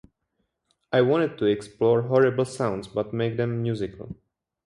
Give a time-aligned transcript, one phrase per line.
[0.91, 4.15] I wanted to explore horrible sounds but make them musical.